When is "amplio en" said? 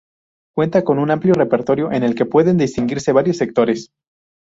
1.85-2.03